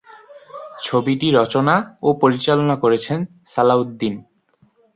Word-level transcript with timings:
ছবিটি 0.83 1.27
রচনা 1.31 1.75
ও 2.01 2.09
পরিচালনা 2.21 2.75
করেছেন 2.83 3.19
সালাউদ্দিন। 3.45 4.15